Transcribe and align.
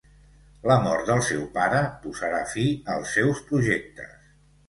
La 0.69 0.77
mort 0.85 1.09
del 1.09 1.19
seu 1.27 1.43
pare 1.57 1.83
posarà 2.05 2.41
fi 2.53 2.65
als 2.95 3.13
seus 3.19 3.43
projectes. 3.51 4.19